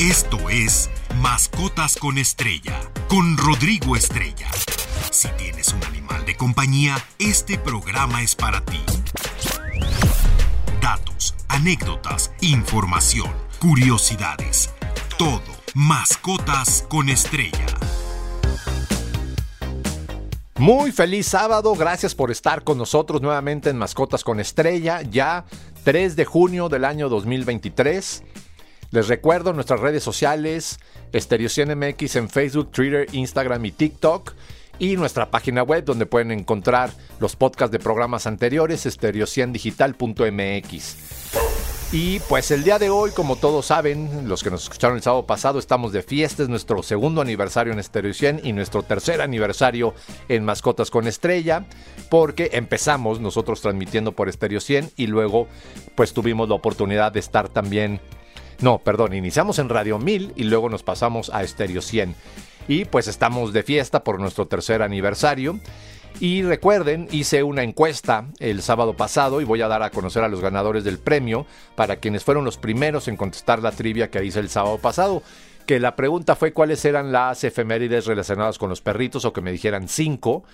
[0.00, 0.88] Esto es
[1.20, 4.48] Mascotas con Estrella, con Rodrigo Estrella.
[5.10, 8.80] Si tienes un animal de compañía, este programa es para ti.
[10.80, 14.70] Datos, anécdotas, información, curiosidades.
[15.18, 15.42] Todo.
[15.74, 17.66] Mascotas con Estrella.
[20.56, 25.44] Muy feliz sábado, gracias por estar con nosotros nuevamente en Mascotas con Estrella, ya
[25.84, 28.22] 3 de junio del año 2023.
[28.90, 30.80] Les recuerdo nuestras redes sociales,
[31.12, 34.32] Estereocien MX en Facebook, Twitter, Instagram y TikTok.
[34.80, 36.90] Y nuestra página web donde pueden encontrar
[37.20, 40.96] los podcasts de programas anteriores, estereociendigital.mx.
[41.92, 45.26] Y pues el día de hoy, como todos saben, los que nos escucharon el sábado
[45.26, 49.94] pasado, estamos de fiesta, es nuestro segundo aniversario en Estereo 100 y nuestro tercer aniversario
[50.28, 51.66] en Mascotas con Estrella,
[52.08, 55.48] porque empezamos nosotros transmitiendo por Estereo 100 y luego
[55.96, 58.00] pues tuvimos la oportunidad de estar también
[58.60, 62.14] no, perdón, iniciamos en Radio 1000 y luego nos pasamos a Estéreo 100.
[62.68, 65.58] Y pues estamos de fiesta por nuestro tercer aniversario.
[66.18, 70.28] Y recuerden, hice una encuesta el sábado pasado y voy a dar a conocer a
[70.28, 74.40] los ganadores del premio para quienes fueron los primeros en contestar la trivia que hice
[74.40, 75.22] el sábado pasado.
[75.66, 79.52] Que la pregunta fue cuáles eran las efemérides relacionadas con los perritos o que me
[79.52, 80.44] dijeran cinco.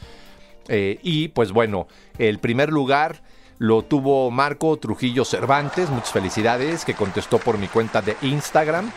[0.69, 3.23] Eh, y pues bueno, el primer lugar
[3.59, 8.91] lo tuvo Marco Trujillo Cervantes, muchas felicidades, que contestó por mi cuenta de Instagram.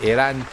[0.00, 0.44] Eran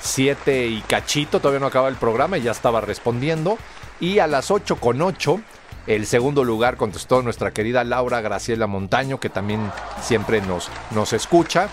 [0.00, 3.58] siete y cachito, todavía no acaba el programa y ya estaba respondiendo.
[4.00, 5.40] Y a las 8 con 8,
[5.86, 9.70] el segundo lugar contestó nuestra querida Laura Graciela Montaño, que también
[10.02, 11.68] siempre nos, nos escucha.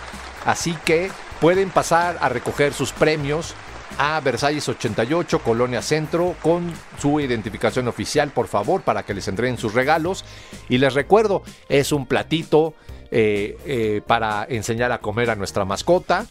[0.46, 3.56] Así que pueden pasar a recoger sus premios
[3.98, 9.58] a Versalles 88, Colonia Centro, con su identificación oficial, por favor, para que les entreguen
[9.58, 10.26] sus regalos.
[10.70, 12.74] Y les recuerdo, es un platito
[13.12, 16.26] eh, eh, para enseñar a comer a nuestra mascota.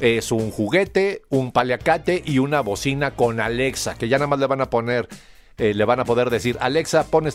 [0.00, 4.46] Es un juguete, un paliacate y una bocina con Alexa, que ya nada más le
[4.46, 5.08] van a poner
[5.58, 7.28] eh, le van a poder decir Alexa pon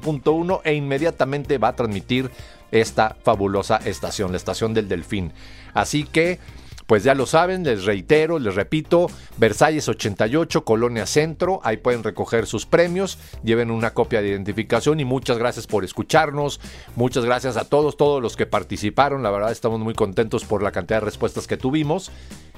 [0.00, 2.30] punto uno e inmediatamente va a transmitir
[2.70, 5.32] esta fabulosa estación, la estación del delfín.
[5.74, 6.38] Así que
[6.86, 12.46] pues ya lo saben, les reitero, les repito, Versalles 88, Colonia Centro, ahí pueden recoger
[12.46, 16.60] sus premios, lleven una copia de identificación y muchas gracias por escucharnos,
[16.94, 20.72] muchas gracias a todos, todos los que participaron, la verdad estamos muy contentos por la
[20.72, 22.10] cantidad de respuestas que tuvimos.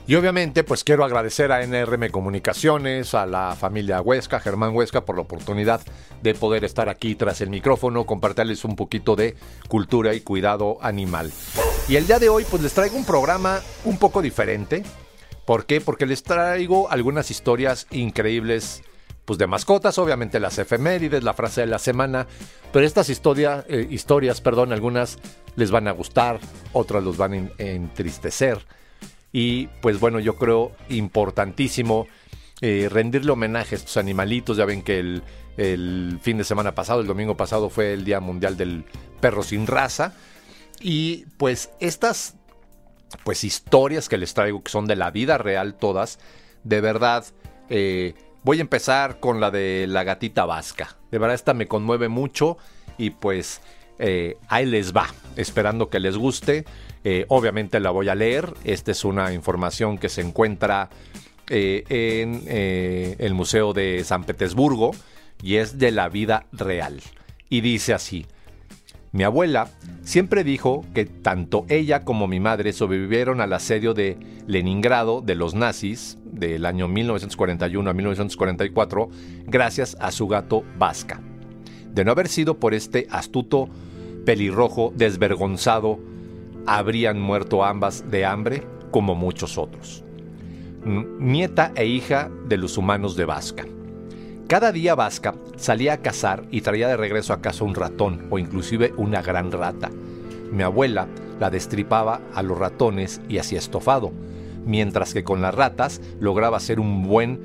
[0.08, 5.16] Y obviamente, pues quiero agradecer a NRM Comunicaciones, a la familia Huesca, Germán Huesca, por
[5.16, 5.82] la oportunidad
[6.22, 9.36] de poder estar aquí tras el micrófono, compartirles un poquito de
[9.68, 11.30] cultura y cuidado animal.
[11.90, 14.82] Y el día de hoy, pues les traigo un programa un poco diferente.
[15.44, 15.82] ¿Por qué?
[15.82, 18.82] Porque les traigo algunas historias increíbles
[19.26, 22.26] pues de mascotas, obviamente las efemérides, la frase de la semana,
[22.72, 25.18] pero estas historias, eh, historias, perdón, algunas
[25.54, 26.40] les van a gustar,
[26.72, 28.64] otras los van a entristecer.
[29.32, 32.06] Y pues bueno, yo creo importantísimo
[32.60, 34.56] eh, rendirle homenaje a estos animalitos.
[34.56, 35.22] Ya ven que el,
[36.22, 38.84] fin de semana pasado, el domingo pasado, fue el Día Mundial del
[39.20, 40.14] Perro Sin Raza.
[40.80, 42.36] Y pues estas
[43.24, 46.18] pues historias que les traigo, que son de la vida real todas,
[46.62, 47.24] de verdad,
[47.70, 50.96] eh, voy a empezar con la de la gatita vasca.
[51.10, 52.58] De verdad, esta me conmueve mucho
[52.98, 53.60] y pues
[53.98, 55.06] eh, ahí les va,
[55.36, 56.64] esperando que les guste.
[57.10, 58.52] Eh, obviamente la voy a leer.
[58.64, 60.90] Esta es una información que se encuentra
[61.48, 64.90] eh, en eh, el Museo de San Petersburgo
[65.42, 67.00] y es de la vida real.
[67.48, 68.26] Y dice así.
[69.12, 69.70] Mi abuela
[70.02, 75.54] siempre dijo que tanto ella como mi madre sobrevivieron al asedio de Leningrado de los
[75.54, 79.08] nazis del año 1941 a 1944
[79.46, 81.22] gracias a su gato Vasca.
[81.90, 83.70] De no haber sido por este astuto
[84.26, 85.98] pelirrojo desvergonzado
[86.68, 90.04] habrían muerto ambas de hambre como muchos otros.
[90.84, 93.64] Nieta e hija de los humanos de Vasca.
[94.48, 98.38] Cada día Vasca salía a cazar y traía de regreso a casa un ratón o
[98.38, 99.90] inclusive una gran rata.
[100.52, 101.08] Mi abuela
[101.40, 104.12] la destripaba a los ratones y hacía estofado,
[104.64, 107.40] mientras que con las ratas lograba hacer un buen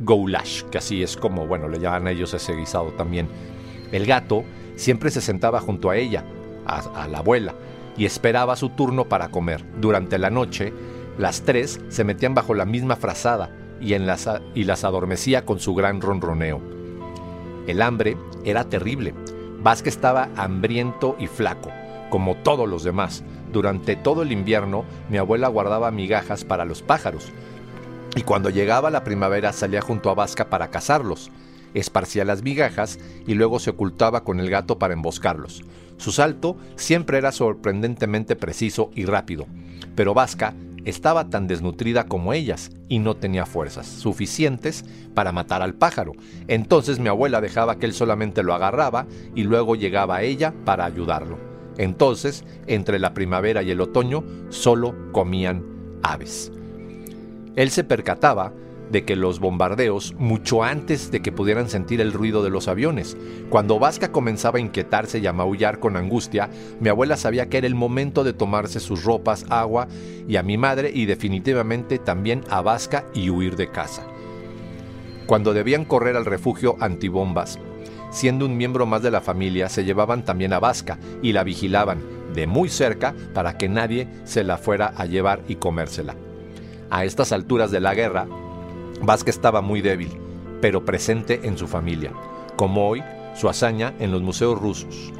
[0.00, 3.28] goulash, que así es como, bueno, le llaman a ellos ese guisado también.
[3.92, 4.44] El gato
[4.76, 6.24] siempre se sentaba junto a ella,
[6.66, 7.54] a, a la abuela,
[7.96, 9.64] y esperaba su turno para comer.
[9.80, 10.72] Durante la noche,
[11.18, 13.50] las tres se metían bajo la misma frazada
[13.80, 16.60] y, en las, y las adormecía con su gran ronroneo.
[17.66, 19.14] El hambre era terrible.
[19.62, 21.70] Vázquez estaba hambriento y flaco,
[22.10, 23.24] como todos los demás.
[23.52, 27.32] Durante todo el invierno, mi abuela guardaba migajas para los pájaros.
[28.14, 31.30] Y cuando llegaba la primavera salía junto a Vasca para cazarlos.
[31.74, 35.62] Esparcía las migajas y luego se ocultaba con el gato para emboscarlos.
[35.96, 39.46] Su salto siempre era sorprendentemente preciso y rápido,
[39.94, 40.54] pero Vasca
[40.84, 44.84] estaba tan desnutrida como ellas y no tenía fuerzas suficientes
[45.14, 46.12] para matar al pájaro.
[46.46, 50.84] Entonces mi abuela dejaba que él solamente lo agarraba y luego llegaba a ella para
[50.84, 51.38] ayudarlo.
[51.76, 55.62] Entonces, entre la primavera y el otoño, solo comían
[56.02, 56.52] aves.
[57.56, 58.52] Él se percataba
[58.90, 63.16] de que los bombardeos mucho antes de que pudieran sentir el ruido de los aviones.
[63.50, 66.48] Cuando Vasca comenzaba a inquietarse y a maullar con angustia,
[66.80, 69.88] mi abuela sabía que era el momento de tomarse sus ropas, agua
[70.28, 74.06] y a mi madre y definitivamente también a Vasca y huir de casa.
[75.26, 77.58] Cuando debían correr al refugio antibombas,
[78.10, 82.00] siendo un miembro más de la familia, se llevaban también a Vasca y la vigilaban
[82.34, 86.14] de muy cerca para que nadie se la fuera a llevar y comérsela.
[86.90, 88.28] A estas alturas de la guerra,
[89.02, 90.18] Vázquez estaba muy débil,
[90.60, 92.12] pero presente en su familia,
[92.56, 93.02] como hoy
[93.34, 95.12] su hazaña en los museos rusos.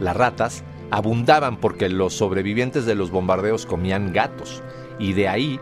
[0.00, 4.62] Las ratas abundaban porque los sobrevivientes de los bombardeos comían gatos,
[4.98, 5.60] y de ahí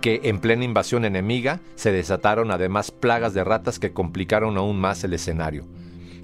[0.00, 5.04] que en plena invasión enemiga se desataron además plagas de ratas que complicaron aún más
[5.04, 5.66] el escenario.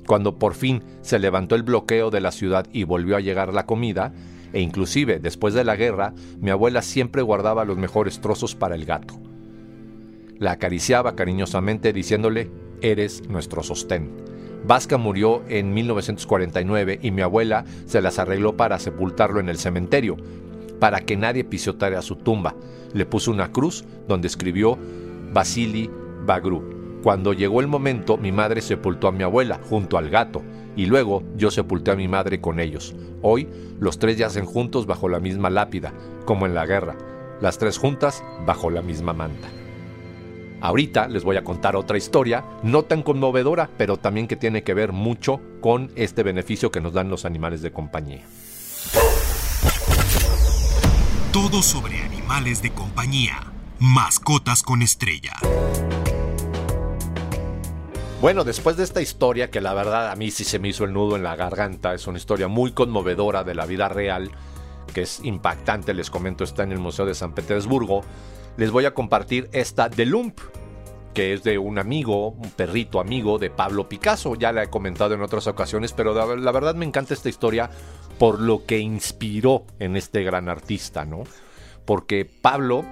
[0.07, 3.67] Cuando por fin se levantó el bloqueo de la ciudad y volvió a llegar la
[3.67, 4.13] comida,
[4.53, 8.87] e inclusive después de la guerra, mi abuela siempre guardaba los mejores trozos para el
[8.87, 9.21] gato.
[10.39, 12.51] La acariciaba cariñosamente diciéndole,
[12.83, 14.11] eres nuestro sostén.
[14.67, 20.17] Vasca murió en 1949 y mi abuela se las arregló para sepultarlo en el cementerio,
[20.79, 22.55] para que nadie pisoteara su tumba.
[22.93, 24.79] Le puso una cruz donde escribió
[25.33, 25.91] Vasily
[26.27, 27.01] Bagru.
[27.03, 30.43] Cuando llegó el momento, mi madre sepultó a mi abuela junto al gato
[30.75, 32.95] y luego yo sepulté a mi madre con ellos.
[33.23, 33.49] Hoy
[33.79, 35.95] los tres yacen juntos bajo la misma lápida,
[36.25, 36.97] como en la guerra,
[37.41, 39.49] las tres juntas bajo la misma manta.
[40.61, 44.75] Ahorita les voy a contar otra historia, no tan conmovedora, pero también que tiene que
[44.75, 48.23] ver mucho con este beneficio que nos dan los animales de compañía.
[51.33, 53.53] Todo sobre animales de compañía.
[53.79, 55.35] Mascotas con estrella.
[58.23, 60.95] Bueno, después de esta historia, que la verdad a mí sí se me hizo el
[60.95, 64.31] nudo en la garganta, es una historia muy conmovedora de la vida real,
[64.95, 68.03] que es impactante, les comento, está en el Museo de San Petersburgo
[68.57, 70.39] les voy a compartir esta de Lump,
[71.15, 74.35] que es de un amigo, un perrito amigo de Pablo Picasso.
[74.35, 77.71] Ya la he comentado en otras ocasiones, pero la verdad me encanta esta historia
[78.19, 81.25] por lo que inspiró en este gran artista, ¿no?
[81.85, 82.85] Porque Pablo,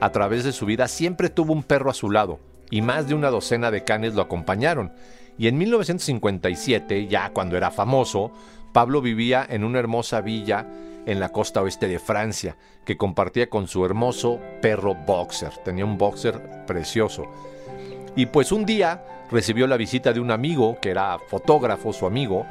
[0.00, 3.14] a través de su vida, siempre tuvo un perro a su lado y más de
[3.14, 4.92] una docena de canes lo acompañaron.
[5.38, 8.32] Y en 1957, ya cuando era famoso,
[8.72, 10.66] Pablo vivía en una hermosa villa
[11.06, 15.56] en la costa oeste de Francia, que compartía con su hermoso perro boxer.
[15.64, 17.26] Tenía un boxer precioso.
[18.14, 22.46] Y pues un día recibió la visita de un amigo, que era fotógrafo, su amigo,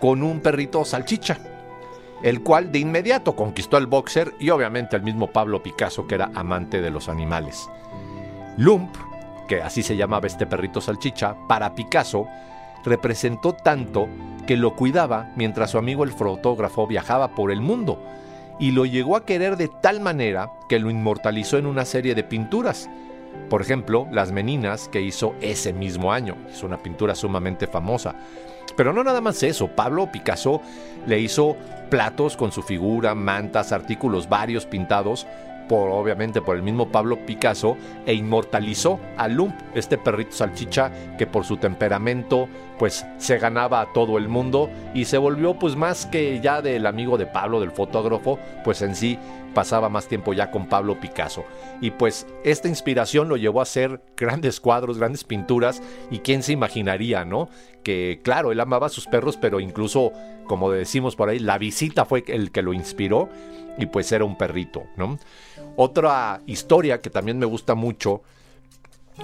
[0.00, 1.38] con un perrito salchicha,
[2.22, 6.30] el cual de inmediato conquistó al boxer y obviamente al mismo Pablo Picasso, que era
[6.34, 7.68] amante de los animales.
[8.56, 8.94] Lump,
[9.46, 12.26] que así se llamaba este perrito salchicha, para Picasso,
[12.84, 14.08] representó tanto
[14.46, 18.02] que lo cuidaba mientras su amigo el fotógrafo viajaba por el mundo
[18.58, 22.24] y lo llegó a querer de tal manera que lo inmortalizó en una serie de
[22.24, 22.88] pinturas.
[23.50, 26.36] Por ejemplo, Las Meninas, que hizo ese mismo año.
[26.50, 28.14] Es una pintura sumamente famosa.
[28.76, 30.60] Pero no nada más eso, Pablo Picasso
[31.06, 31.56] le hizo
[31.90, 35.26] platos con su figura, mantas, artículos varios pintados
[35.68, 41.26] por obviamente por el mismo Pablo Picasso e inmortalizó a Lump, este perrito salchicha que
[41.26, 46.06] por su temperamento pues se ganaba a todo el mundo y se volvió pues más
[46.06, 49.18] que ya del amigo de Pablo, del fotógrafo, pues en sí
[49.54, 51.44] pasaba más tiempo ya con Pablo Picasso.
[51.80, 56.52] Y pues esta inspiración lo llevó a hacer grandes cuadros, grandes pinturas y quién se
[56.52, 57.48] imaginaría, ¿no?
[57.82, 60.12] Que claro, él amaba a sus perros, pero incluso,
[60.46, 63.28] como decimos por ahí, la visita fue el que lo inspiró
[63.78, 65.18] y pues era un perrito, ¿no?
[65.76, 68.22] Otra historia que también me gusta mucho,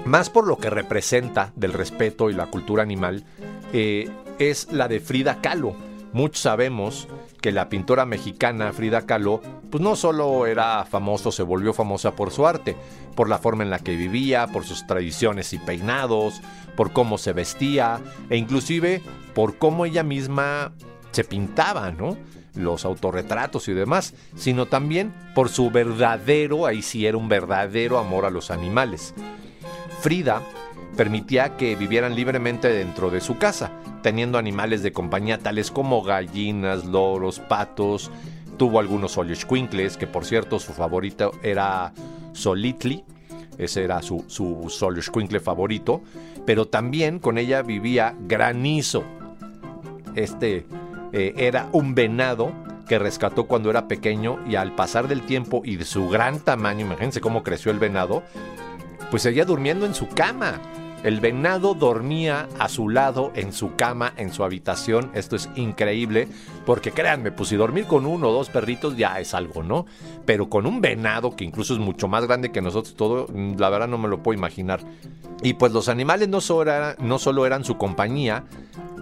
[0.04, 3.24] más por lo que representa del respeto y la cultura animal,
[3.72, 4.08] eh,
[4.38, 5.74] es la de Frida Kahlo.
[6.12, 7.08] Muchos sabemos
[7.40, 12.30] que la pintora mexicana Frida Kahlo, pues no solo era famoso, se volvió famosa por
[12.30, 12.76] su arte,
[13.14, 16.40] por la forma en la que vivía, por sus tradiciones y peinados,
[16.76, 19.02] por cómo se vestía e inclusive
[19.34, 20.72] por cómo ella misma
[21.12, 22.16] se pintaba, ¿no?
[22.54, 28.24] los autorretratos y demás, sino también por su verdadero, ahí sí era un verdadero amor
[28.24, 29.14] a los animales.
[30.00, 30.42] Frida
[30.96, 33.70] permitía que vivieran libremente dentro de su casa,
[34.02, 38.10] teniendo animales de compañía tales como gallinas, loros, patos,
[38.56, 39.18] tuvo algunos
[39.48, 41.92] Quinkles, que por cierto su favorito era
[42.32, 43.04] Solitli,
[43.58, 44.68] ese era su, su
[45.40, 46.02] favorito,
[46.44, 49.04] pero también con ella vivía Granizo,
[50.14, 50.66] este
[51.12, 52.52] eh, era un venado
[52.88, 56.86] que rescató cuando era pequeño y al pasar del tiempo y de su gran tamaño,
[56.86, 58.22] imagínense cómo creció el venado,
[59.10, 60.60] pues seguía durmiendo en su cama.
[61.02, 65.10] El venado dormía a su lado en su cama, en su habitación.
[65.14, 66.28] Esto es increíble,
[66.66, 69.86] porque créanme, pues si dormir con uno o dos perritos ya es algo, ¿no?
[70.26, 73.88] Pero con un venado, que incluso es mucho más grande que nosotros, todo, la verdad
[73.88, 74.80] no me lo puedo imaginar.
[75.42, 78.44] Y pues los animales no solo, no solo eran su compañía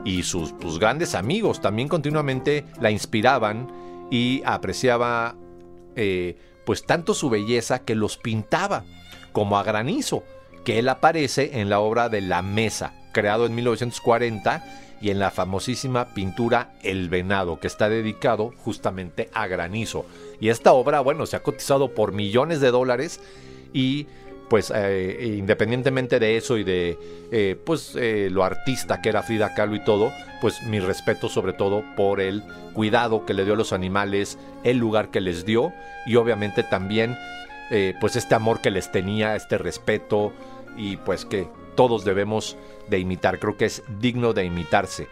[0.05, 3.67] y sus pues, grandes amigos, también continuamente la inspiraban
[4.09, 5.35] y apreciaba
[5.97, 8.85] eh, pues tanto su belleza que los pintaba
[9.33, 10.23] como a granizo
[10.65, 14.65] que él aparece en la obra de La Mesa, creado en 1940,
[15.01, 20.07] y en la famosísima pintura El Venado, que está dedicado justamente a granizo.
[20.41, 23.21] Y esta obra, bueno, se ha cotizado por millones de dólares
[23.73, 24.07] y
[24.49, 26.99] pues eh, independientemente de eso y de
[27.31, 30.11] eh, pues eh, lo artista que era Frida Kahlo y todo,
[30.41, 34.79] pues mi respeto sobre todo por el cuidado que le dio a los animales, el
[34.79, 35.73] lugar que les dio
[36.07, 37.17] y obviamente también
[38.01, 40.33] pues este amor que les tenía, este respeto,
[40.77, 42.57] y pues que todos debemos
[42.89, 43.39] de imitar.
[43.39, 45.09] Creo que es digno de imitarse.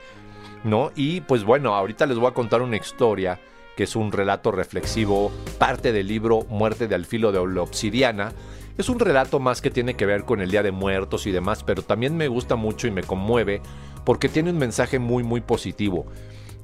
[0.65, 0.91] ¿No?
[0.97, 3.39] Y pues bueno, ahorita les voy a contar una historia
[3.77, 8.33] que es un relato reflexivo, parte del libro Muerte de al filo de la obsidiana.
[8.79, 11.63] Es un relato más que tiene que ver con el Día de Muertos y demás,
[11.63, 13.61] pero también me gusta mucho y me conmueve
[14.05, 16.07] porque tiene un mensaje muy muy positivo.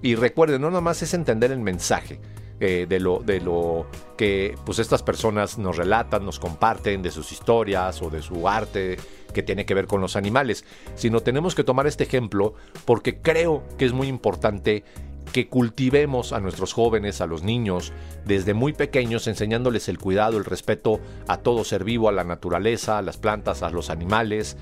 [0.01, 2.19] Y recuerden, no nada más es entender el mensaje,
[2.65, 7.33] eh, de, lo, de lo que pues estas personas nos relatan, nos comparten de sus
[7.33, 8.99] historias o de su arte
[9.35, 10.65] que tiene que ver con los animales,
[10.95, 12.55] sino tenemos que tomar este ejemplo
[12.85, 14.85] porque creo que es muy importante
[15.33, 17.93] que cultivemos a nuestros jóvenes, a los niños,
[18.25, 22.99] desde muy pequeños, enseñándoles el cuidado, el respeto a todo ser vivo, a la naturaleza,
[22.99, 24.57] a las plantas, a los animales,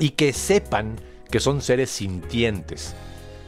[0.00, 0.96] y que sepan
[1.30, 2.96] que son seres sintientes,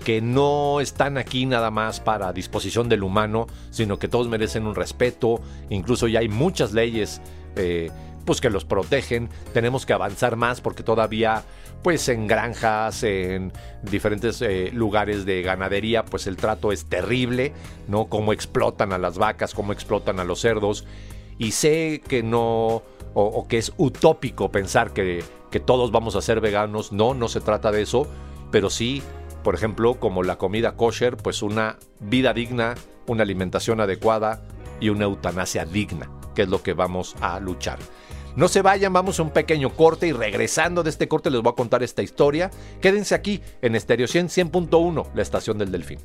[0.04, 4.74] que no están aquí nada más para disposición del humano, sino que todos merecen un
[4.74, 7.20] respeto, incluso ya hay muchas leyes
[7.56, 7.90] eh,
[8.24, 11.44] pues que los protegen, tenemos que avanzar más porque todavía
[11.82, 13.52] pues en granjas, en
[13.82, 17.52] diferentes eh, lugares de ganadería, pues el trato es terrible,
[17.88, 18.06] ¿no?
[18.06, 20.86] Cómo explotan a las vacas, cómo explotan a los cerdos.
[21.38, 22.82] Y sé que no,
[23.14, 27.40] o, que es utópico pensar que, que todos vamos a ser veganos, no, no se
[27.40, 28.06] trata de eso,
[28.50, 29.02] pero sí
[29.42, 32.74] por ejemplo, como la comida kosher, pues una vida digna,
[33.06, 34.42] una alimentación adecuada
[34.80, 37.78] y una eutanasia digna, que es lo que vamos a luchar.
[38.36, 41.52] No se vayan, vamos a un pequeño corte y regresando de este corte les voy
[41.52, 42.50] a contar esta historia.
[42.80, 45.98] Quédense aquí en Estéreo 100 100.1, la estación del Delfín.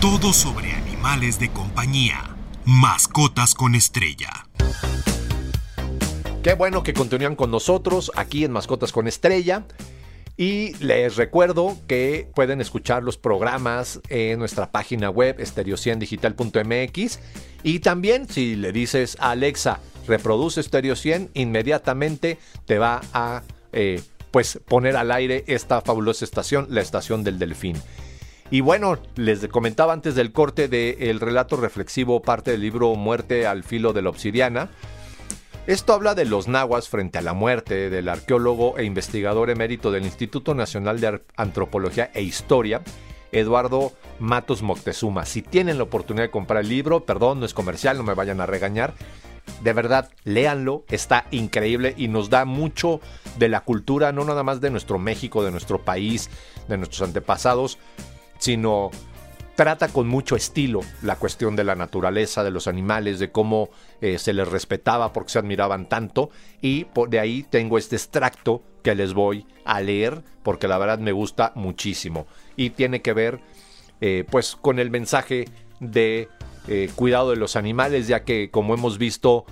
[0.00, 2.36] Todo sobre animales de compañía.
[2.64, 4.46] Mascotas con estrella.
[6.46, 9.64] Qué bueno que continúan con nosotros aquí en Mascotas con Estrella.
[10.36, 17.18] Y les recuerdo que pueden escuchar los programas en nuestra página web estereociendigital.mx
[17.64, 24.00] y también si le dices a Alexa reproduce Stereo 100 inmediatamente te va a eh,
[24.30, 27.76] pues poner al aire esta fabulosa estación, la estación del delfín.
[28.52, 33.64] Y bueno, les comentaba antes del corte del relato reflexivo parte del libro Muerte al
[33.64, 34.70] filo de la obsidiana
[35.66, 40.04] esto habla de los nahuas frente a la muerte del arqueólogo e investigador emérito del
[40.04, 42.82] Instituto Nacional de Antropología e Historia,
[43.32, 45.26] Eduardo Matos Moctezuma.
[45.26, 48.40] Si tienen la oportunidad de comprar el libro, perdón, no es comercial, no me vayan
[48.40, 48.94] a regañar.
[49.64, 53.00] De verdad, léanlo, está increíble y nos da mucho
[53.36, 56.30] de la cultura, no nada más de nuestro México, de nuestro país,
[56.68, 57.78] de nuestros antepasados,
[58.38, 58.92] sino
[59.56, 63.70] trata con mucho estilo la cuestión de la naturaleza, de los animales, de cómo
[64.00, 66.30] eh, se les respetaba porque se admiraban tanto.
[66.60, 71.12] Y de ahí tengo este extracto que les voy a leer porque la verdad me
[71.12, 72.26] gusta muchísimo.
[72.54, 73.40] Y tiene que ver
[74.00, 75.46] eh, pues con el mensaje
[75.80, 76.28] de
[76.68, 79.46] eh, cuidado de los animales ya que como hemos visto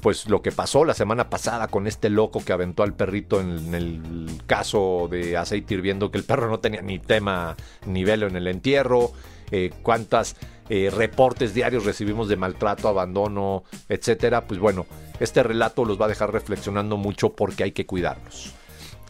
[0.00, 3.74] pues lo que pasó la semana pasada con este loco que aventó al perrito en,
[3.74, 8.36] el caso de aceite hirviendo, que el perro no tenía ni tema ni velo en
[8.36, 9.12] el entierro,
[9.50, 10.36] eh, cuántas
[10.68, 14.46] eh, reportes diarios recibimos de maltrato, abandono, etcétera.
[14.46, 14.86] Pues bueno,
[15.18, 18.54] este relato los va a dejar reflexionando mucho porque hay que cuidarlos.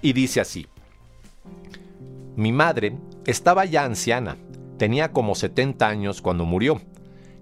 [0.01, 0.67] Y dice así:
[2.37, 4.39] Mi madre estaba ya anciana,
[4.79, 6.81] tenía como 70 años cuando murió.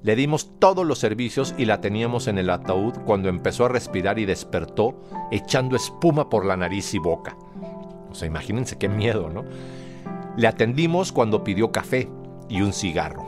[0.02, 4.19] Le dimos todos los servicios y la teníamos en el ataúd cuando empezó a respirar
[4.19, 4.95] y despertó
[5.33, 7.37] echando espuma por la nariz y boca.
[8.11, 9.45] O sea, imagínense qué miedo, ¿no?
[10.37, 12.09] Le atendimos cuando pidió café
[12.49, 13.26] y un cigarro.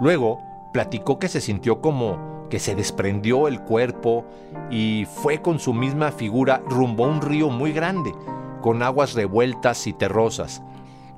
[0.00, 0.40] Luego
[0.72, 4.24] platicó que se sintió como que se desprendió el cuerpo
[4.70, 8.12] y fue con su misma figura rumbo a un río muy grande,
[8.62, 10.62] con aguas revueltas y terrosas.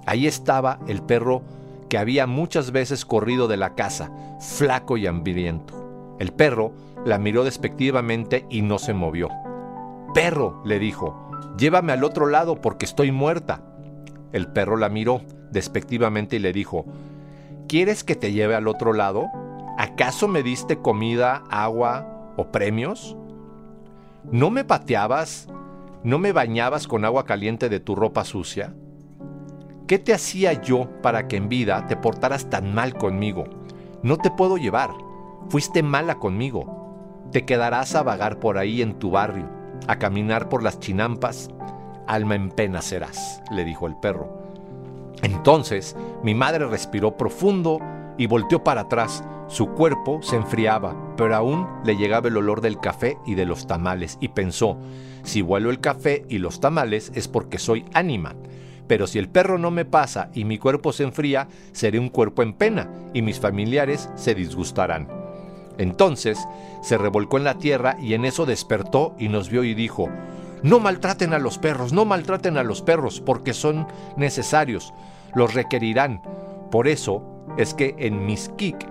[0.06, 1.42] Ahí estaba el perro
[1.90, 6.16] que había muchas veces corrido de la casa, flaco y hambriento.
[6.18, 6.72] El perro
[7.04, 9.28] la miró despectivamente y no se movió.
[10.14, 13.62] Perro, le dijo, llévame al otro lado porque estoy muerta.
[14.32, 16.86] El perro la miró despectivamente y le dijo,
[17.68, 19.26] ¿Quieres que te lleve al otro lado?
[19.76, 23.16] ¿Acaso me diste comida, agua o premios?
[24.30, 25.48] ¿No me pateabas?
[26.04, 28.74] ¿No me bañabas con agua caliente de tu ropa sucia?
[29.90, 33.42] ¿Qué te hacía yo para que en vida te portaras tan mal conmigo?
[34.04, 34.90] No te puedo llevar.
[35.48, 37.26] Fuiste mala conmigo.
[37.32, 39.50] Te quedarás a vagar por ahí en tu barrio,
[39.88, 41.50] a caminar por las chinampas.
[42.06, 44.28] Alma en pena serás, le dijo el perro.
[45.22, 47.80] Entonces mi madre respiró profundo
[48.16, 49.24] y volteó para atrás.
[49.48, 53.66] Su cuerpo se enfriaba, pero aún le llegaba el olor del café y de los
[53.66, 54.78] tamales, y pensó,
[55.24, 58.36] si vuelo el café y los tamales es porque soy ánima.
[58.90, 62.42] Pero si el perro no me pasa y mi cuerpo se enfría, seré un cuerpo
[62.42, 65.06] en pena, y mis familiares se disgustarán.
[65.78, 66.40] Entonces
[66.82, 70.08] se revolcó en la tierra y en eso despertó y nos vio y dijo,
[70.64, 74.92] no maltraten a los perros, no maltraten a los perros, porque son necesarios,
[75.36, 76.20] los requerirán.
[76.72, 78.88] Por eso es que en Miskik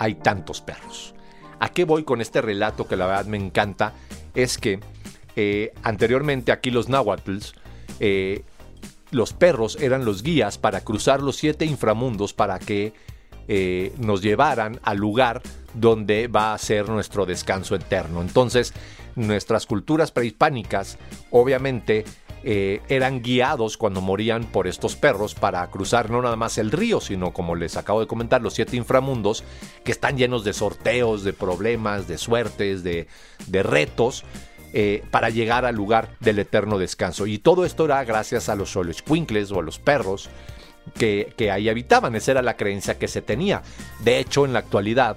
[0.00, 1.14] hay tantos perros.
[1.60, 3.92] ¿A qué voy con este relato que la verdad me encanta?
[4.34, 4.80] Es que
[5.36, 7.54] eh, anteriormente aquí los náhuatls,
[8.00, 8.42] eh,
[9.14, 12.92] los perros eran los guías para cruzar los siete inframundos para que
[13.46, 15.42] eh, nos llevaran al lugar
[15.74, 18.20] donde va a ser nuestro descanso eterno.
[18.22, 18.72] Entonces,
[19.16, 20.98] nuestras culturas prehispánicas,
[21.30, 22.04] obviamente,
[22.46, 27.00] eh, eran guiados cuando morían por estos perros para cruzar no nada más el río,
[27.00, 29.44] sino como les acabo de comentar, los siete inframundos,
[29.82, 33.06] que están llenos de sorteos, de problemas, de suertes, de,
[33.62, 34.24] retos.
[34.76, 37.28] Eh, para llegar al lugar del eterno descanso.
[37.28, 40.28] Y todo esto era gracias a los Xoloitzcuincles o a los perros
[40.94, 42.16] que, que, ahí habitaban.
[42.16, 43.62] Esa era la creencia que se tenía.
[44.02, 45.16] De hecho, en la actualidad,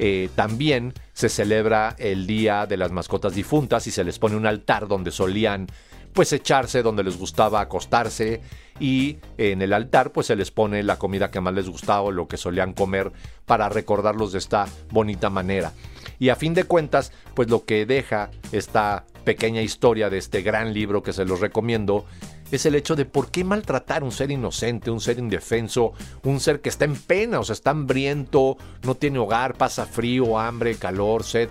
[0.00, 4.44] eh, también se celebra el Día de las Mascotas Difuntas y se les pone un
[4.44, 5.68] altar donde solían
[6.12, 8.40] pues echarse, donde les gustaba acostarse
[8.80, 12.10] y en el altar pues se les pone la comida que más les gustaba o
[12.10, 13.12] lo que solían comer
[13.44, 15.72] para recordarlos de esta bonita manera.
[16.18, 20.72] Y a fin de cuentas pues lo que deja esta pequeña historia de este gran
[20.72, 22.06] libro que se los recomiendo
[22.50, 26.60] es el hecho de por qué maltratar un ser inocente, un ser indefenso, un ser
[26.60, 31.24] que está en pena, o sea, está hambriento, no tiene hogar, pasa frío, hambre, calor,
[31.24, 31.48] sed,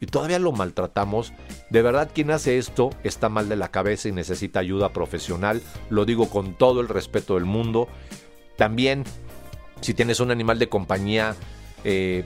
[0.00, 1.32] y todavía lo maltratamos.
[1.68, 6.06] De verdad, quien hace esto está mal de la cabeza y necesita ayuda profesional, lo
[6.06, 7.88] digo con todo el respeto del mundo.
[8.56, 9.04] También,
[9.82, 11.36] si tienes un animal de compañía,
[11.84, 12.24] eh,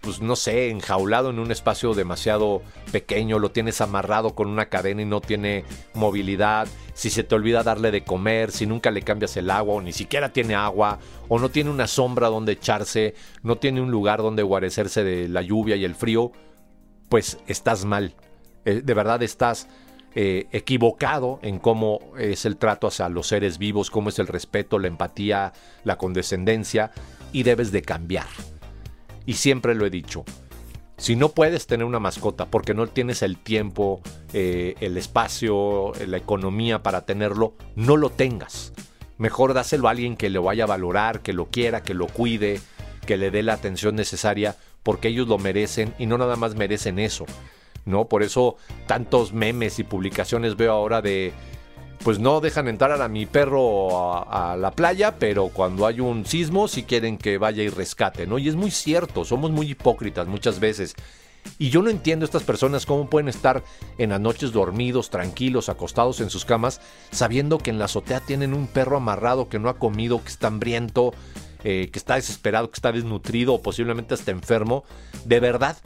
[0.00, 5.02] pues no sé, enjaulado en un espacio demasiado pequeño, lo tienes amarrado con una cadena
[5.02, 9.36] y no tiene movilidad, si se te olvida darle de comer, si nunca le cambias
[9.36, 13.56] el agua o ni siquiera tiene agua, o no tiene una sombra donde echarse, no
[13.56, 16.32] tiene un lugar donde guarecerse de la lluvia y el frío,
[17.08, 18.14] pues estás mal.
[18.64, 19.68] Eh, de verdad estás
[20.14, 24.78] eh, equivocado en cómo es el trato hacia los seres vivos, cómo es el respeto,
[24.78, 25.52] la empatía,
[25.84, 26.90] la condescendencia,
[27.32, 28.26] y debes de cambiar.
[29.26, 30.24] Y siempre lo he dicho,
[30.96, 34.02] si no puedes tener una mascota porque no tienes el tiempo,
[34.32, 38.72] eh, el espacio, la economía para tenerlo, no lo tengas.
[39.16, 42.60] Mejor dáselo a alguien que lo vaya a valorar, que lo quiera, que lo cuide,
[43.06, 46.98] que le dé la atención necesaria, porque ellos lo merecen y no nada más merecen
[46.98, 47.24] eso.
[47.84, 48.08] ¿no?
[48.08, 48.56] Por eso
[48.86, 51.32] tantos memes y publicaciones veo ahora de
[52.02, 56.66] pues no dejan entrar a mi perro a, la playa, pero cuando hay un sismo
[56.66, 58.38] sí quieren que vaya y rescate, ¿no?
[58.38, 60.94] Y es muy cierto, somos muy hipócritas muchas veces.
[61.58, 63.62] Y yo no entiendo estas personas cómo pueden estar
[63.98, 68.54] en las noches dormidos, tranquilos, acostados en sus camas, sabiendo que en la azotea tienen
[68.54, 71.14] un perro amarrado que no ha comido, que está hambriento,
[71.64, 74.84] eh, que está desesperado, que está desnutrido o posiblemente hasta enfermo.
[75.24, 75.76] De verdad,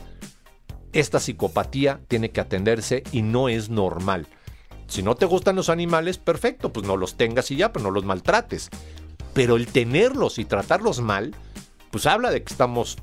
[0.92, 4.29] esta psicopatía tiene que atenderse y no es normal.
[4.87, 7.90] Si no te gustan los animales, perfecto, pues no los tengas y ya, pero no
[7.90, 8.70] los maltrates.
[9.33, 11.35] Pero el tenerlos y tratarlos mal,
[11.90, 12.97] pues habla de que estamos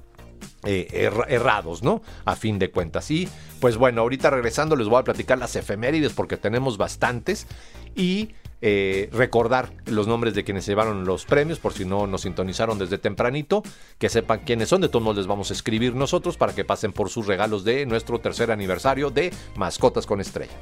[0.63, 2.01] eh, errados, ¿no?
[2.25, 3.09] A fin de cuentas.
[3.11, 3.27] Y
[3.59, 7.47] pues bueno, ahorita regresando les voy a platicar las efemérides porque tenemos bastantes
[7.95, 8.29] y
[8.61, 12.99] eh, recordar los nombres de quienes llevaron los premios por si no nos sintonizaron desde
[12.99, 13.63] tempranito,
[13.97, 16.93] que sepan quiénes son, de todos modos les vamos a escribir nosotros para que pasen
[16.93, 20.53] por sus regalos de nuestro tercer aniversario de Mascotas con Estrella.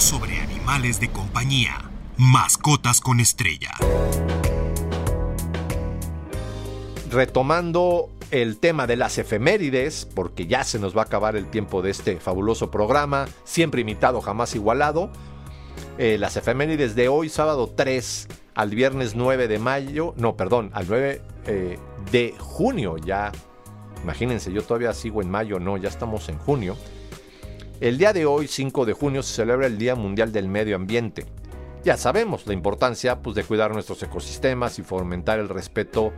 [0.00, 1.90] Sobre animales de compañía.
[2.16, 3.70] Mascotas con estrella.
[7.10, 11.82] Retomando el tema de las efemérides, porque ya se nos va a acabar el tiempo
[11.82, 15.10] de este fabuloso programa, siempre imitado, jamás igualado.
[15.98, 20.86] eh, las efemérides de hoy, sábado 3 al viernes 9 de mayo, no, perdón, al
[20.88, 21.78] 9 eh,
[22.10, 23.30] de junio, ya,
[24.02, 26.76] imagínense, yo todavía sigo en mayo, no, ya estamos en junio.
[27.82, 31.26] El día de hoy, 5 de junio, se celebra el Día Mundial del Medio Ambiente.
[31.82, 36.12] Ya sabemos la importancia pues, de cuidar nuestros ecosistemas y fomentar el respeto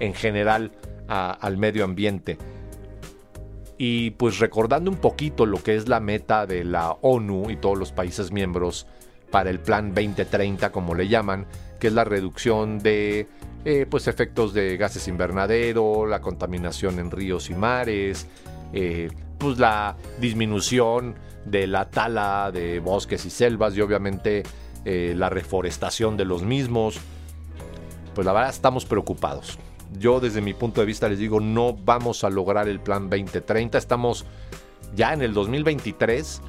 [0.00, 0.72] en general
[1.06, 2.36] al medio ambiente.
[3.78, 7.78] Y pues recordando un poquito lo que es la meta de la ONU y todos
[7.78, 8.88] los países miembros
[9.30, 11.46] para el Plan 2030, como le llaman,
[11.78, 13.28] que es la reducción de
[13.64, 18.26] eh, pues efectos de gases invernadero, la contaminación en ríos y mares,
[18.72, 24.42] eh, pues la disminución de la tala de bosques y selvas y obviamente
[24.84, 26.98] eh, la reforestación de los mismos.
[28.14, 29.58] Pues la verdad estamos preocupados.
[29.98, 33.78] Yo desde mi punto de vista les digo, no vamos a lograr el plan 2030.
[33.78, 34.24] Estamos
[34.94, 36.40] ya en el 2023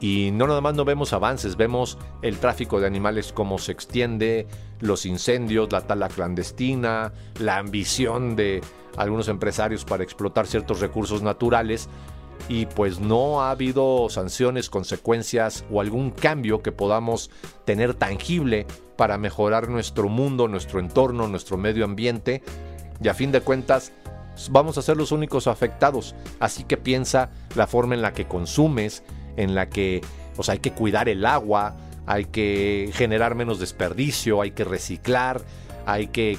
[0.00, 4.46] y no nada más no vemos avances, vemos el tráfico de animales cómo se extiende,
[4.80, 8.62] los incendios, la tala clandestina, la ambición de
[9.02, 11.88] algunos empresarios para explotar ciertos recursos naturales
[12.48, 17.30] y pues no ha habido sanciones, consecuencias o algún cambio que podamos
[17.64, 22.42] tener tangible para mejorar nuestro mundo, nuestro entorno, nuestro medio ambiente
[23.02, 23.92] y a fin de cuentas
[24.50, 26.14] vamos a ser los únicos afectados.
[26.38, 29.02] Así que piensa la forma en la que consumes,
[29.36, 30.00] en la que
[30.36, 35.42] pues, hay que cuidar el agua, hay que generar menos desperdicio, hay que reciclar,
[35.86, 36.38] hay que,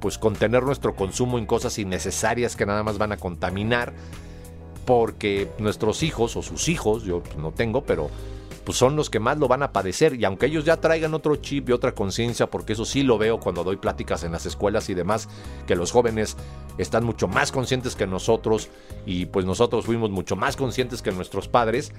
[0.00, 3.92] pues contener nuestro consumo en cosas innecesarias que nada más van a contaminar,
[4.84, 8.10] porque nuestros hijos o sus hijos, yo pues, no tengo, pero
[8.66, 10.16] pues son los que más lo van a padecer.
[10.16, 13.38] Y aunque ellos ya traigan otro chip y otra conciencia, porque eso sí lo veo
[13.38, 15.28] cuando doy pláticas en las escuelas y demás,
[15.68, 16.36] que los jóvenes
[16.76, 18.68] están mucho más conscientes que nosotros
[19.06, 21.92] y pues nosotros fuimos mucho más conscientes que nuestros padres,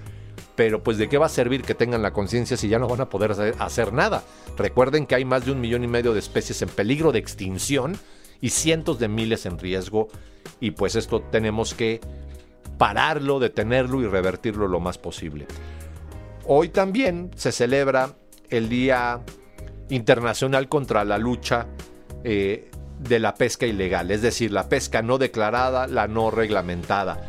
[0.58, 3.00] pero pues de qué va a servir que tengan la conciencia si ya no van
[3.00, 4.24] a poder hacer nada.
[4.58, 7.96] Recuerden que hay más de un millón y medio de especies en peligro de extinción
[8.42, 10.08] y cientos de miles en riesgo
[10.60, 12.02] y pues esto tenemos que
[12.80, 15.46] pararlo, detenerlo y revertirlo lo más posible.
[16.46, 18.16] Hoy también se celebra
[18.50, 19.22] el Día
[19.90, 21.68] Internacional contra la lucha
[22.24, 27.22] eh, de la pesca ilegal, es decir, la pesca no declarada, la no reglamentada.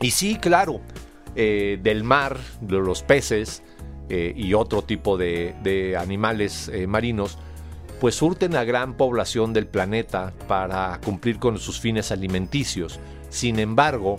[0.00, 0.80] Y sí, claro,
[1.38, 2.36] eh, del mar,
[2.68, 3.62] los peces
[4.10, 7.38] eh, y otro tipo de, animales marinos,
[8.00, 13.00] pues surten a gran población del planeta para cumplir con sus fines alimenticios.
[13.30, 14.18] Sin embargo,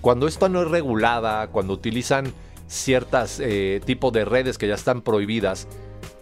[0.00, 2.32] cuando esto no es regulada, cuando utilizan
[2.70, 5.68] ciertas eh, tipos de redes que ya están prohibidas,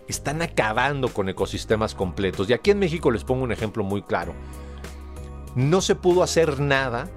[0.08, 2.48] están acabando con ecosistemas completos.
[2.48, 4.34] Y aquí en México les pongo un ejemplo muy claro.
[5.54, 7.10] No se pudo hacer nada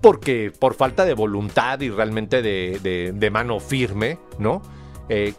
[0.00, 4.62] porque por falta de voluntad y realmente de, mano firme, ¿no?
[5.08, 5.34] Eh,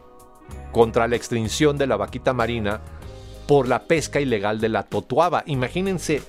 [0.72, 2.82] contra la extinción de la vaquita marina
[3.48, 5.44] por la pesca ilegal de la totuaba.
[5.48, 6.22] Imagínense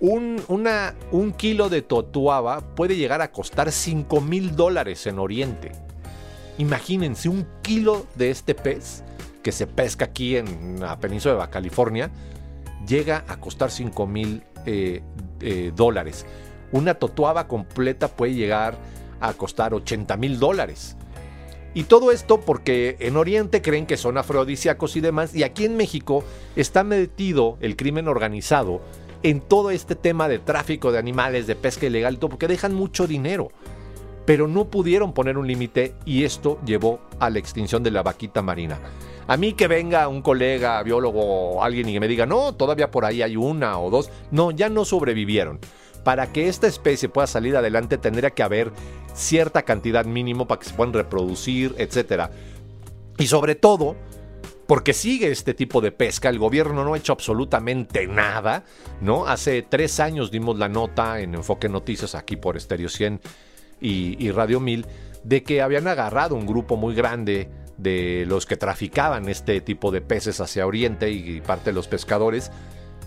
[0.00, 5.72] un, kilo de totuaba puede llegar a costar 5 mil dólares en Oriente.
[6.58, 9.02] Imagínense un kilo de este pez
[9.42, 12.10] que se pesca aquí en la península de California,
[12.86, 15.02] llega a costar 5 mil eh,
[15.40, 16.26] eh, dólares.
[16.74, 18.76] Una totuaba completa puede llegar
[19.20, 20.96] a costar 80 mil dólares.
[21.72, 25.76] Y todo esto porque en Oriente creen que son afrodisíacos y demás, y aquí en
[25.76, 26.24] México
[26.56, 28.80] está metido el crimen organizado
[29.22, 33.06] en todo este tema de tráfico de animales, de pesca ilegal, todo, porque dejan mucho
[33.06, 33.52] dinero.
[34.26, 38.42] Pero no pudieron poner un límite y esto llevó a la extinción de la vaquita
[38.42, 38.80] marina.
[39.28, 42.90] A mí que venga un colega, biólogo o alguien y que me diga, no, todavía
[42.90, 44.10] por ahí hay una o dos.
[44.32, 45.60] No, ya no sobrevivieron.
[46.04, 48.72] Para que esta especie pueda salir adelante tendría que haber
[49.14, 52.30] cierta cantidad mínimo para que se puedan reproducir, etc.
[53.18, 53.96] Y sobre todo,
[54.66, 56.28] porque sigue este tipo de pesca.
[56.28, 58.64] El gobierno no ha hecho absolutamente nada,
[59.00, 59.26] ¿no?
[59.26, 63.20] Hace tres años dimos la nota en Enfoque Noticias aquí por Stereo 100
[63.80, 64.86] y, Radio 1000
[65.24, 70.00] de que habían agarrado un grupo muy grande de los que traficaban este tipo de
[70.00, 72.50] peces hacia Oriente y parte de los pescadores.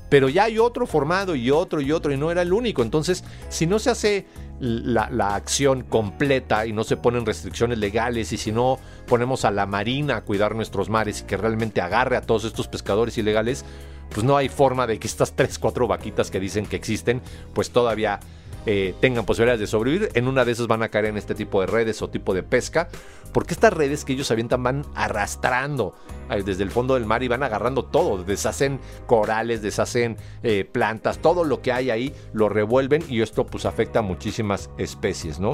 [0.09, 2.81] Pero ya hay otro formado y otro y otro y no era el único.
[2.81, 4.25] Entonces, si no se hace
[4.59, 9.65] la, acción completa y no se ponen restricciones legales y si no ponemos a la
[9.65, 13.65] Marina a cuidar nuestros mares y que realmente agarre a todos estos pescadores ilegales,
[14.09, 17.21] pues no hay forma de que estas 3, 4 vaquitas que dicen que existen,
[17.53, 18.19] pues todavía
[18.69, 20.09] eh, tengan posibilidades de sobrevivir.
[20.13, 22.43] En una de esas van a caer en este tipo de redes o tipo de
[22.43, 22.89] pesca,
[23.31, 25.95] porque estas redes que ellos avientan van arrastrando
[26.29, 31.19] eh, desde el fondo del mar y van agarrando todo, deshacen corales, deshacen eh, plantas,
[31.19, 35.53] todo lo que hay ahí lo revuelven y esto pues afecta a muchísimas especies, ¿no?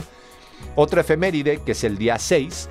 [0.75, 2.67] Otra efeméride que es el día 6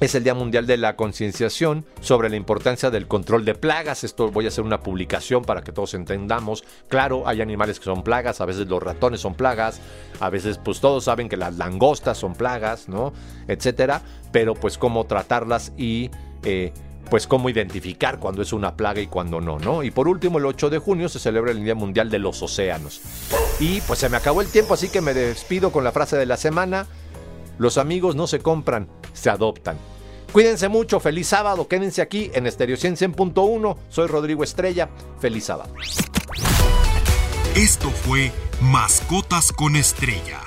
[0.00, 4.04] es el Día Mundial de la Concienciación sobre la importancia del control de plagas.
[4.04, 6.64] Esto voy a hacer una publicación para que todos entendamos.
[6.88, 9.80] Claro, hay animales que son plagas, a veces los ratones son plagas,
[10.20, 13.12] a veces pues todos saben que las langostas son plagas, ¿no?
[13.48, 14.02] Etcétera.
[14.32, 16.10] Pero pues cómo tratarlas y...
[16.42, 16.72] Eh,
[17.10, 19.82] pues cómo identificar cuando es una plaga y cuando no, ¿no?
[19.82, 23.02] Y por último, el 8 de junio se celebra el Día Mundial de los Océanos.
[23.60, 26.24] Y pues se me acabó el tiempo, así que me despido con la frase de
[26.24, 26.86] la semana.
[27.58, 29.78] Los amigos no se compran, se adoptan.
[30.32, 33.76] Cuídense mucho, feliz sábado, quédense aquí en Estereo 100.1.
[33.88, 35.72] Soy Rodrigo Estrella, feliz sábado.
[37.54, 40.40] Esto fue Mascotas con Estrella.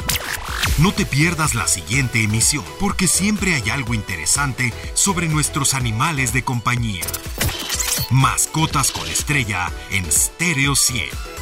[0.80, 6.44] No te pierdas la siguiente emisión, porque siempre hay algo interesante sobre nuestros animales de
[6.44, 7.06] compañía.
[8.12, 11.37] Mascotas con Estrella en Stereo 100.